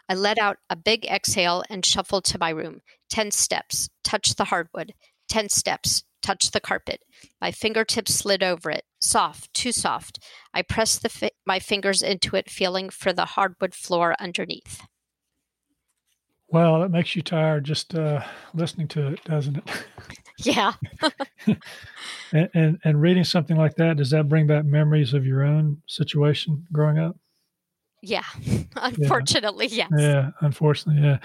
[0.08, 2.80] I let out a big exhale and shuffled to my room.
[3.10, 4.94] 10 steps, touched the hardwood.
[5.28, 7.02] 10 steps, touched the carpet.
[7.40, 10.18] My fingertips slid over it, soft, too soft.
[10.54, 14.82] I pressed fi- my fingers into it, feeling for the hardwood floor underneath.
[16.48, 19.64] Well, it makes you tired just uh, listening to it, doesn't it?
[20.38, 20.72] Yeah.
[22.32, 25.82] and, and, and reading something like that, does that bring back memories of your own
[25.86, 27.16] situation growing up?
[28.02, 28.22] Yeah,
[28.76, 29.88] unfortunately, yeah.
[29.90, 30.00] yes.
[30.00, 31.18] Yeah, unfortunately, yeah.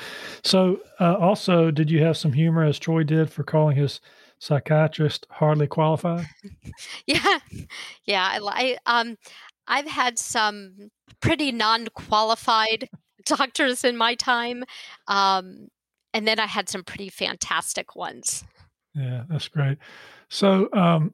[0.43, 4.02] So, uh, also, did you have some humor as Troy did for calling his
[4.39, 6.26] psychiatrist hardly qualified?
[7.06, 7.39] yeah,
[8.06, 8.39] yeah.
[8.41, 9.17] I, I um,
[9.67, 10.89] I've had some
[11.21, 12.89] pretty non-qualified
[13.26, 14.63] doctors in my time,
[15.08, 15.67] um,
[16.12, 18.43] and then I had some pretty fantastic ones.
[18.95, 19.77] Yeah, that's great.
[20.29, 21.13] So, um,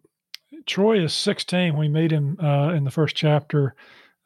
[0.66, 1.78] Troy is 16.
[1.78, 3.76] We meet him uh, in the first chapter.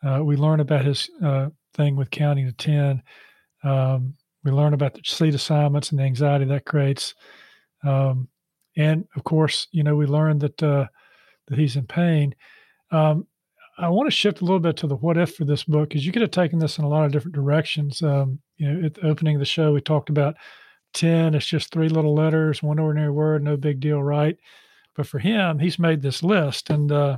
[0.04, 3.04] Uh, we learn about his uh, thing with counting to 10.
[3.64, 7.14] Um, we learn about the seat assignments and the anxiety that creates.
[7.84, 8.28] Um,
[8.76, 10.88] and of course, you know, we learn that uh,
[11.48, 12.36] that he's in pain.
[12.92, 13.28] Um,
[13.78, 16.06] I want to shift a little bit to the what if for this book because
[16.06, 18.02] you could have taken this in a lot of different directions.
[18.02, 20.36] Um, you know, at the opening of the show, we talked about
[20.94, 21.36] 10.
[21.36, 24.38] It's just three little letters, one ordinary word, no big deal, right?
[24.96, 26.70] But for him, he's made this list.
[26.70, 27.18] And uh,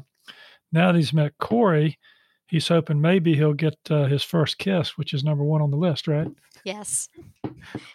[0.71, 1.99] now that he's met Corey,
[2.47, 5.77] he's hoping maybe he'll get uh, his first kiss, which is number one on the
[5.77, 6.27] list, right?
[6.63, 7.09] Yes.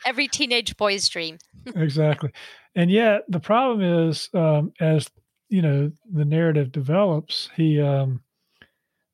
[0.07, 1.38] Every teenage boy's dream.
[1.75, 2.31] exactly.
[2.75, 5.09] And yet, the problem is, um, as
[5.49, 7.81] you know, the narrative develops, he.
[7.81, 8.23] Um,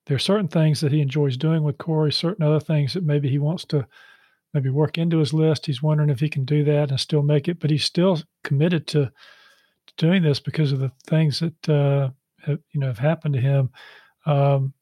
[0.07, 3.29] there are certain things that he enjoys doing with Corey, certain other things that maybe
[3.29, 3.89] he wants to
[4.57, 5.67] maybe work into his list.
[5.67, 8.87] He's wondering if he can do that and still make it, but he's still committed
[8.89, 9.13] to
[9.99, 12.09] doing this because of the things that uh,
[12.41, 13.69] have, you know have happened to him.
[14.25, 14.73] Um,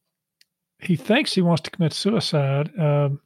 [0.79, 3.19] he thinks he wants to commit suicide, um,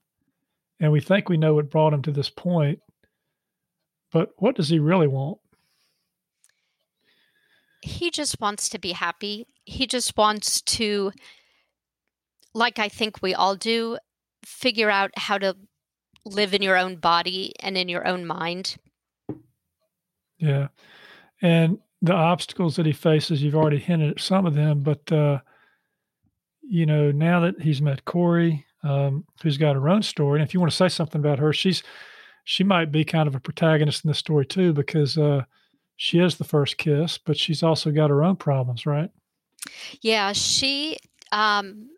[0.79, 2.79] and we think we know what brought him to this point.
[4.11, 5.37] But what does he really want?
[7.81, 9.45] He just wants to be happy.
[9.65, 11.11] He just wants to,
[12.55, 13.99] like I think we all do,
[14.43, 15.55] figure out how to
[16.33, 18.77] live in your own body and in your own mind.
[20.37, 20.67] Yeah.
[21.41, 25.39] And the obstacles that he faces, you've already hinted at some of them, but, uh,
[26.61, 30.53] you know, now that he's met Corey, um, who's got her own story, and if
[30.53, 31.83] you want to say something about her, she's,
[32.45, 35.43] she might be kind of a protagonist in this story too, because, uh,
[35.97, 39.09] she is the first kiss, but she's also got her own problems, right?
[40.01, 40.97] Yeah, she
[41.33, 41.89] um,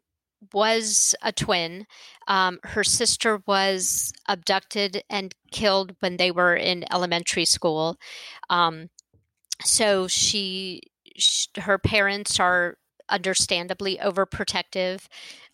[0.54, 1.86] was a twin.
[2.28, 7.98] Um, her sister was abducted and killed when they were in elementary school.
[8.50, 8.90] Um,
[9.64, 10.82] so she,
[11.16, 12.78] she, her parents are
[13.10, 15.06] understandably overprotective.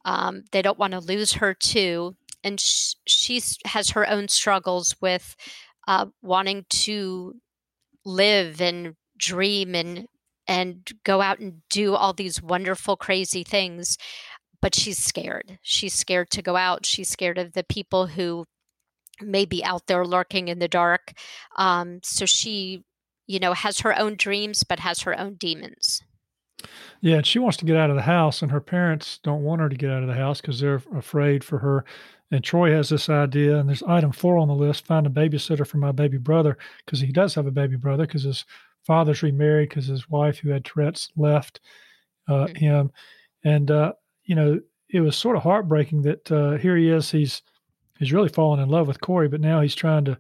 [0.06, 5.36] Um, they don't want to lose her too, and she has her own struggles with
[5.88, 7.36] uh, wanting to
[8.06, 10.08] live and dream and
[10.48, 13.98] and go out and do all these wonderful crazy things
[14.62, 15.60] but she's scared.
[15.62, 16.86] She's scared to go out.
[16.86, 18.46] She's scared of the people who
[19.22, 21.14] may be out there lurking in the dark.
[21.58, 22.84] Um, so she,
[23.26, 26.02] you know, has her own dreams, but has her own demons.
[27.02, 29.62] Yeah, and she wants to get out of the house, and her parents don't want
[29.62, 31.86] her to get out of the house because they're afraid for her.
[32.32, 35.68] And Troy has this idea, and there's item four on the list: find a babysitter
[35.68, 38.44] for my baby brother because he does have a baby brother because his
[38.86, 41.60] father's remarried because his wife, who had Tourette's, left
[42.28, 42.56] uh, mm-hmm.
[42.56, 42.92] him.
[43.44, 43.94] And uh,
[44.28, 44.60] you know,
[44.90, 47.10] it was sort of heartbreaking that uh, here he is.
[47.10, 47.42] He's
[47.98, 50.18] he's really fallen in love with Corey, but now he's trying to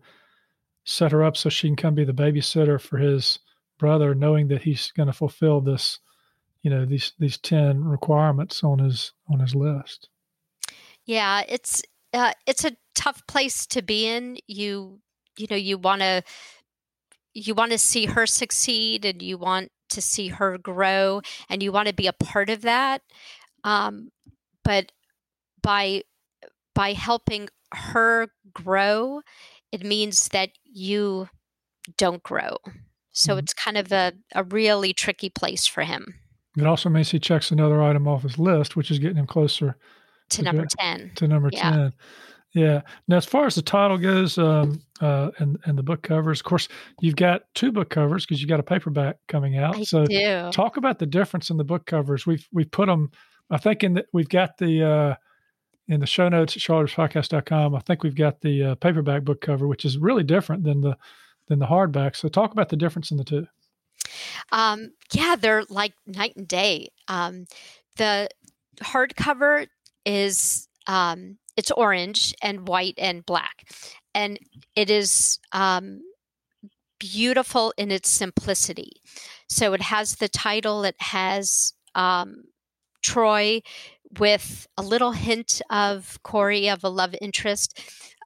[0.86, 3.39] set her up so she can come be the babysitter for his
[3.78, 6.00] brother, knowing that he's going to fulfill this,
[6.62, 10.10] you know, these these ten requirements on his on his list.
[11.06, 14.38] Yeah, it's uh, it's a tough place to be in.
[14.48, 15.00] You
[15.38, 16.24] you know you want to
[17.34, 21.72] you want to see her succeed and you want to see her grow and you
[21.72, 23.02] want to be a part of that
[23.67, 24.12] um,
[24.63, 24.91] but
[25.62, 26.03] by
[26.73, 29.21] by helping her grow,
[29.71, 31.27] it means that you
[31.97, 32.58] don't grow.
[33.12, 33.39] So mm-hmm.
[33.39, 36.15] it's kind of a, a really tricky place for him.
[36.58, 39.75] It also means he checks another item off his list, which is getting him closer
[40.30, 41.12] to, to number 10.
[41.15, 41.71] To number yeah.
[41.71, 41.93] 10.
[42.53, 42.82] Yeah.
[43.08, 46.45] Now, as far as the title goes, um, uh, and and the book covers, of
[46.45, 46.69] course,
[47.01, 49.75] you've got two book covers because you got a paperback coming out.
[49.75, 50.49] I so, do.
[50.51, 52.25] talk about the difference in the book covers.
[52.25, 53.12] We've we've put them
[53.49, 55.15] I think in the, we've got the uh,
[55.88, 57.75] in the show notes at charlottespodcast.com.
[57.75, 60.97] I think we've got the uh, paperback book cover, which is really different than the
[61.47, 62.15] than the hardback.
[62.15, 63.47] So talk about the difference in the two.
[64.51, 66.89] Um, yeah, they're like night and day.
[67.07, 67.45] Um,
[67.97, 68.29] the
[68.81, 69.67] hardcover
[70.05, 73.71] is um, it's orange and white and black,
[74.13, 74.39] and
[74.75, 76.01] it is um,
[76.99, 79.01] beautiful in its simplicity.
[79.47, 80.83] So it has the title.
[80.83, 82.43] It has um,
[83.08, 83.62] Troy
[84.20, 87.80] with a little hint of Corey of a love interest.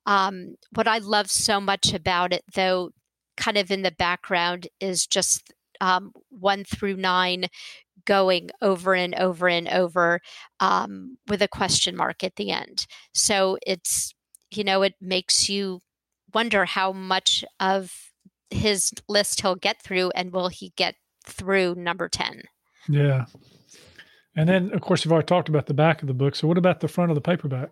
[0.07, 2.89] Um, what I love so much about it, though,
[3.37, 7.45] kind of in the background, is just um, one through nine
[8.05, 10.19] going over and over and over
[10.59, 12.87] um, with a question mark at the end.
[13.13, 14.13] So it's,
[14.49, 15.81] you know, it makes you
[16.33, 17.93] wonder how much of
[18.49, 22.43] his list he'll get through and will he get through number 10.
[22.89, 23.25] Yeah.
[24.35, 26.35] And then, of course, you've already talked about the back of the book.
[26.35, 27.69] So, what about the front of the paperback?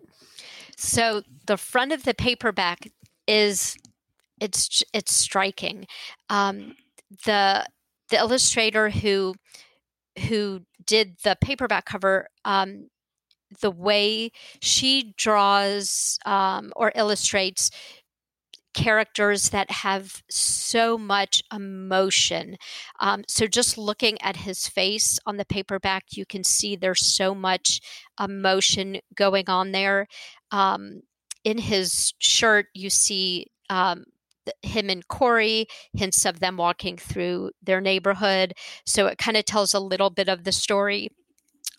[0.76, 2.90] So, the front of the paperback
[3.26, 3.76] is
[4.40, 5.86] it's it's striking.
[6.28, 6.76] Um,
[7.24, 7.66] the
[8.10, 9.34] the illustrator who
[10.28, 12.90] who did the paperback cover, um,
[13.60, 17.70] the way she draws um, or illustrates
[18.74, 22.56] characters that have so much emotion.
[23.00, 27.34] Um, so, just looking at his face on the paperback, you can see there's so
[27.34, 27.80] much
[28.20, 30.06] emotion going on there.
[30.50, 31.02] Um,
[31.44, 34.04] in his shirt, you see um,
[34.62, 38.54] him and Corey, hints of them walking through their neighborhood.
[38.84, 41.08] So it kind of tells a little bit of the story.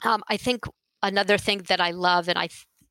[0.04, 0.66] Um, I think
[1.04, 2.50] another thing that I love, and I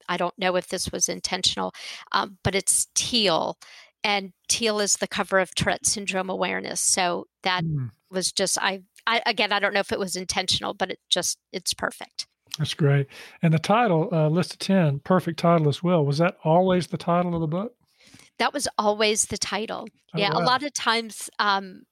[0.08, 1.72] I don't know if this was intentional,
[2.10, 3.56] um, but it's teal,
[4.02, 6.80] and teal is the cover of Tourette syndrome awareness.
[6.80, 7.90] So that mm.
[8.10, 11.38] was just I, I again I don't know if it was intentional, but it just
[11.52, 12.26] it's perfect.
[12.58, 13.06] That's great.
[13.42, 16.04] And the title, uh, list of 10, perfect title as well.
[16.04, 17.74] Was that always the title of the book?
[18.40, 19.86] that was always the title.
[20.14, 20.40] Oh, yeah, wow.
[20.40, 21.82] a lot of times um,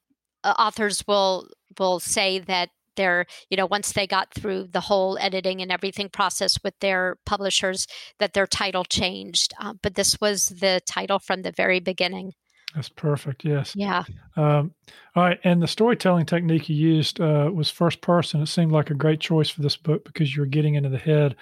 [0.43, 2.69] authors will will say that
[2.99, 7.15] they're you know once they got through the whole editing and everything process with their
[7.25, 7.87] publishers
[8.19, 12.33] that their title changed uh, but this was the title from the very beginning.
[12.75, 13.73] That's perfect yes.
[13.75, 14.03] Yeah.
[14.35, 14.73] Um,
[15.15, 18.41] all right and the storytelling technique you used uh, was first person.
[18.41, 20.97] It seemed like a great choice for this book because you were getting into the
[20.97, 21.37] head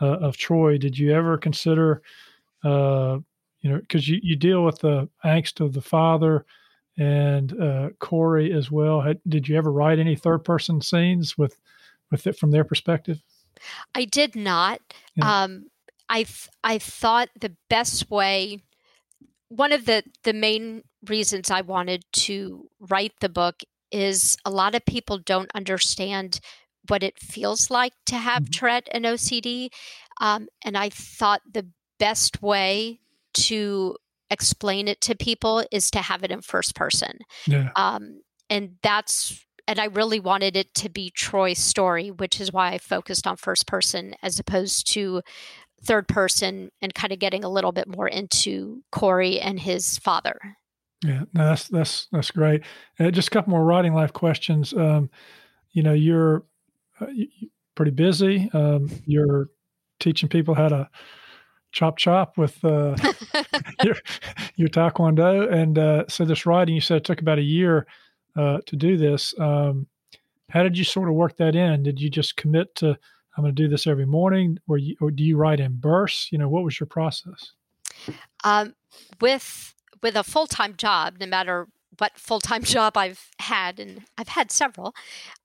[0.00, 0.78] uh, of troy.
[0.78, 2.02] Did you ever consider
[2.62, 3.18] uh,
[3.60, 6.44] you know, because you, you deal with the angst of the father
[6.96, 9.00] and uh, Corey as well.
[9.00, 11.60] Had, did you ever write any third person scenes with
[12.10, 13.22] with it from their perspective?
[13.94, 14.80] I did not.
[15.16, 15.44] Yeah.
[15.44, 15.66] Um,
[16.08, 18.58] I th- I thought the best way.
[19.48, 24.74] One of the the main reasons I wanted to write the book is a lot
[24.74, 26.40] of people don't understand
[26.88, 28.50] what it feels like to have mm-hmm.
[28.50, 29.70] Tourette and OCD,
[30.20, 31.66] um, and I thought the
[31.98, 33.00] best way
[33.34, 33.96] to
[34.34, 37.20] explain it to people is to have it in first person.
[37.46, 37.70] Yeah.
[37.76, 38.20] Um,
[38.50, 42.78] and that's and I really wanted it to be Troy's story, which is why I
[42.78, 45.22] focused on first person as opposed to
[45.82, 50.38] third person and kind of getting a little bit more into Corey and his father.
[51.02, 52.62] Yeah, no, that's that's that's great.
[52.98, 54.72] Uh, just a couple more writing life questions.
[54.72, 55.10] Um,
[55.72, 56.44] you know, you're
[57.00, 57.06] uh,
[57.74, 58.50] pretty busy.
[58.52, 59.48] Um, you're
[60.00, 60.88] teaching people how to
[61.74, 62.96] chop chop with uh,
[63.82, 63.96] your
[64.56, 65.52] your taekwondo.
[65.52, 67.86] And uh, so this writing, you said it took about a year
[68.36, 69.34] uh, to do this.
[69.38, 69.86] Um,
[70.48, 71.82] how did you sort of work that in?
[71.82, 72.96] Did you just commit to
[73.36, 76.30] I'm going to do this every morning, or you, or do you write in bursts?
[76.30, 77.52] You know, what was your process?
[78.44, 78.74] Um,
[79.20, 81.66] with with a full time job, no matter
[81.98, 84.94] what full time job I've had, and I've had several,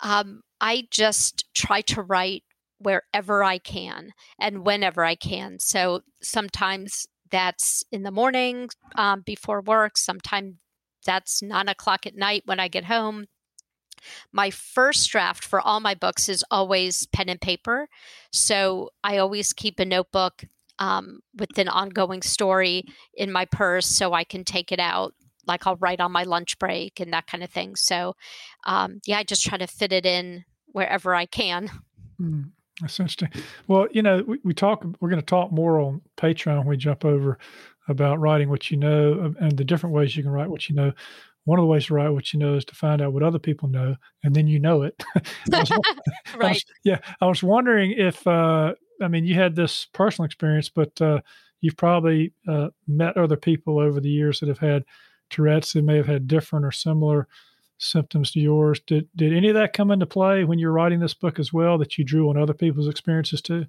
[0.01, 2.43] um, I just try to write
[2.79, 5.59] wherever I can and whenever I can.
[5.59, 10.55] So sometimes that's in the morning um, before work, sometimes
[11.05, 13.27] that's nine o'clock at night when I get home.
[14.31, 17.87] My first draft for all my books is always pen and paper.
[18.31, 20.43] So I always keep a notebook
[20.79, 25.13] um, with an ongoing story in my purse so I can take it out.
[25.45, 27.75] Like I'll write on my lunch break and that kind of thing.
[27.75, 28.15] So,
[28.65, 31.69] um, yeah, I just try to fit it in wherever I can.
[32.21, 32.51] Mm.
[32.81, 33.29] That's interesting.
[33.67, 34.85] Well, you know, we, we talk.
[34.99, 37.37] We're going to talk more on Patreon when we jump over
[37.87, 40.75] about writing what you know um, and the different ways you can write what you
[40.75, 40.93] know.
[41.45, 43.39] One of the ways to write what you know is to find out what other
[43.39, 45.01] people know, and then you know it.
[45.47, 45.81] was, right.
[46.39, 50.69] I was, yeah, I was wondering if uh, I mean you had this personal experience,
[50.69, 51.21] but uh,
[51.61, 54.85] you've probably uh, met other people over the years that have had
[55.29, 57.27] Tourette's that may have had different or similar
[57.79, 58.79] symptoms to yours.
[58.85, 61.77] Did did any of that come into play when you're writing this book as well?
[61.77, 63.65] That you drew on other people's experiences too?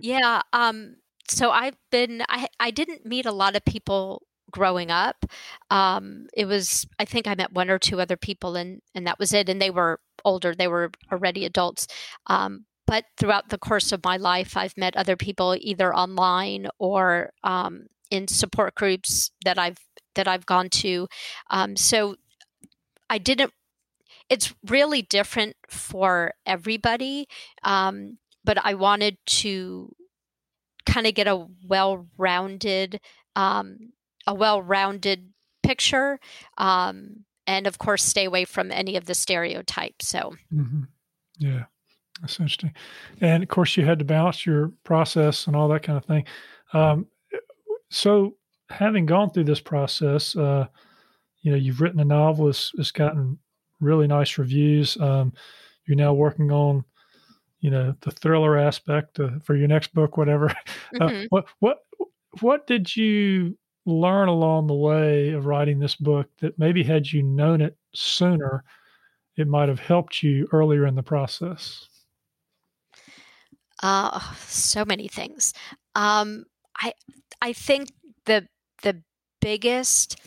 [0.00, 0.42] Yeah.
[0.52, 0.96] Um,
[1.28, 2.22] so I've been.
[2.28, 5.24] I I didn't meet a lot of people growing up.
[5.70, 6.86] Um, it was.
[6.98, 9.48] I think I met one or two other people, and and that was it.
[9.48, 10.54] And they were older.
[10.54, 11.86] They were already adults.
[12.26, 17.32] Um, but throughout the course of my life, I've met other people either online or
[17.42, 19.78] um, in support groups that I've
[20.14, 21.08] that I've gone to.
[21.50, 22.16] Um, so
[23.12, 23.52] I didn't.
[24.30, 27.28] It's really different for everybody,
[27.62, 29.94] um, but I wanted to
[30.86, 33.00] kind of get a well-rounded,
[33.36, 33.92] um,
[34.26, 35.28] a well-rounded
[35.62, 36.18] picture,
[36.56, 40.08] um, and of course, stay away from any of the stereotypes.
[40.08, 40.34] So.
[40.50, 40.84] Mm-hmm.
[41.36, 41.64] Yeah,
[42.22, 42.72] that's interesting.
[43.20, 46.24] And of course, you had to balance your process and all that kind of thing.
[46.72, 47.08] Um,
[47.90, 48.36] so,
[48.70, 50.68] having gone through this process, uh,
[51.42, 52.48] you know, you've written a novel.
[52.48, 53.38] It's, it's gotten
[53.80, 54.96] really nice reviews.
[55.00, 55.32] Um,
[55.86, 56.84] you're now working on,
[57.60, 60.52] you know, the thriller aspect uh, for your next book, whatever.
[61.00, 61.24] Uh, mm-hmm.
[61.30, 61.78] What what
[62.40, 67.22] what did you learn along the way of writing this book that maybe had you
[67.22, 68.62] known it sooner,
[69.38, 71.88] it might have helped you earlier in the process?
[73.82, 75.54] Uh, so many things.
[75.94, 76.44] Um,
[76.76, 76.92] I
[77.40, 77.88] I think
[78.26, 78.46] the
[78.82, 79.02] the
[79.40, 80.20] biggest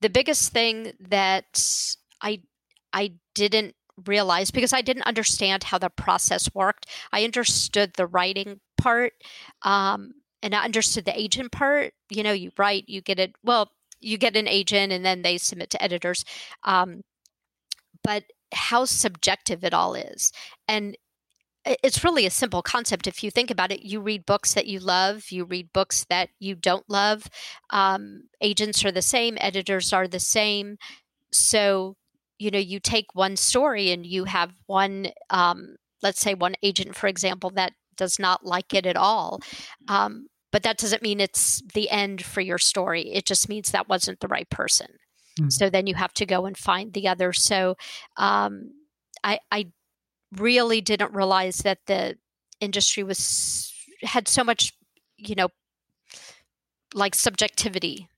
[0.00, 2.40] the biggest thing that I
[2.92, 3.74] I didn't
[4.06, 6.86] realize because I didn't understand how the process worked.
[7.12, 9.14] I understood the writing part,
[9.62, 11.94] um, and I understood the agent part.
[12.10, 13.34] You know, you write, you get it.
[13.42, 13.70] Well,
[14.00, 16.24] you get an agent, and then they submit to editors.
[16.64, 17.02] Um,
[18.02, 20.32] but how subjective it all is,
[20.68, 20.96] and
[21.82, 23.06] it's really a simple concept.
[23.06, 26.30] If you think about it you read books that you love you read books that
[26.38, 27.28] you don't love.
[27.70, 30.78] Um, agents are the same editors are the same.
[31.32, 31.96] So
[32.38, 36.94] you know you take one story and you have one um, let's say one agent
[36.94, 39.40] for example that does not like it at all.
[39.88, 43.12] Um, but that doesn't mean it's the end for your story.
[43.12, 44.86] It just means that wasn't the right person.
[45.40, 45.52] Mm.
[45.52, 47.32] so then you have to go and find the other.
[47.32, 47.76] So
[48.16, 48.70] um,
[49.22, 49.66] I, I
[50.38, 52.16] really didn't realize that the
[52.60, 53.72] industry was
[54.02, 54.72] had so much
[55.16, 55.48] you know
[56.94, 58.08] like subjectivity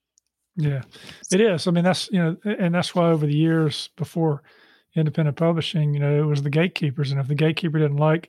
[0.59, 0.83] yeah,
[1.31, 1.69] it is.
[1.69, 4.43] I mean, that's you know, and that's why over the years before
[4.97, 8.29] independent publishing, you know, it was the gatekeepers, and if the gatekeeper didn't like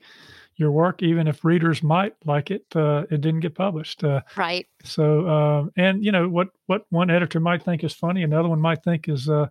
[0.56, 4.04] your work, even if readers might like it, uh, it didn't get published.
[4.04, 4.68] Uh, right.
[4.84, 8.62] So, um, and you know what what one editor might think is funny, another one
[8.62, 9.28] might think is.
[9.28, 9.48] Uh,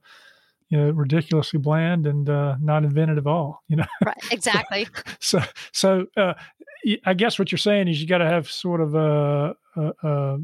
[0.68, 3.62] you know, ridiculously bland and uh, not invented at all.
[3.68, 4.16] You know, right?
[4.30, 4.86] Exactly.
[5.20, 5.40] so,
[5.72, 6.34] so uh,
[7.04, 10.38] I guess what you're saying is you got to have sort of a, a, a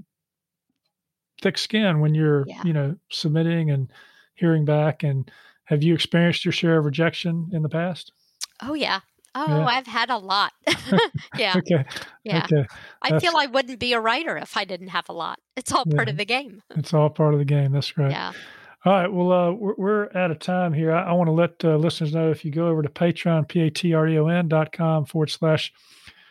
[1.43, 2.62] thick skin when you're yeah.
[2.64, 3.91] you know submitting and
[4.35, 5.31] hearing back and
[5.64, 8.12] have you experienced your share of rejection in the past
[8.62, 9.01] oh yeah
[9.35, 9.66] oh yeah.
[9.66, 10.53] i've had a lot
[11.37, 11.85] yeah okay
[12.25, 12.66] yeah okay.
[13.03, 15.85] i feel i wouldn't be a writer if i didn't have a lot it's all
[15.87, 15.97] yeah.
[15.97, 18.33] part of the game it's all part of the game that's great yeah
[18.85, 19.12] all right.
[19.12, 20.93] Well, uh, we're, we're out of time here.
[20.93, 24.49] I, I want to let uh, listeners know if you go over to Patreon, P-A-T-R-E-O-N
[24.49, 25.72] dot com forward slash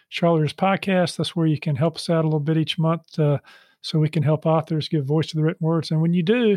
[0.09, 3.17] Charlotte's podcast, that's where you can help us out a little bit each month.
[3.17, 3.39] Uh,
[3.81, 5.89] so we can help authors give voice to the written words.
[5.89, 6.55] And when you do,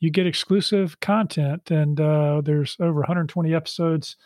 [0.00, 1.70] you get exclusive content.
[1.70, 4.16] And uh, there's over 120 episodes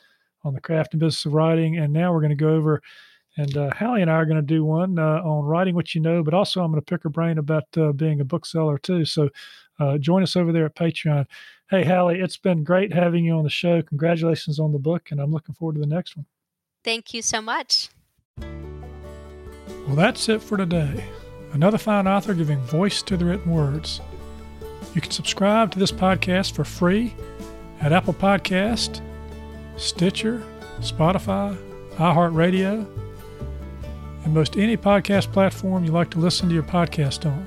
[0.42, 1.76] on the craft and business of writing.
[1.76, 2.80] And now we're going to go over,
[3.36, 6.00] and uh, Hallie and I are going to do one uh, on writing what you
[6.00, 9.04] know, but also I'm going to pick her brain about uh, being a bookseller too.
[9.04, 9.28] So
[9.80, 11.26] uh, join us over there at Patreon.
[11.70, 13.82] Hey, Hallie, it's been great having you on the show.
[13.82, 16.26] Congratulations on the book, and I'm looking forward to the next one.
[16.84, 17.88] Thank you so much.
[19.86, 21.04] Well, that's it for today
[21.52, 24.00] another fine author giving voice to the written words.
[24.94, 27.14] You can subscribe to this podcast for free
[27.80, 29.00] at Apple Podcast,
[29.76, 30.42] Stitcher,
[30.80, 31.56] Spotify,
[31.96, 32.86] iHeartRadio,
[34.24, 37.46] and most any podcast platform you like to listen to your podcast on.